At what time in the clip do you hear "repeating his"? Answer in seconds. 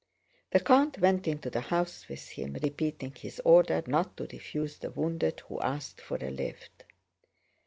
2.63-3.39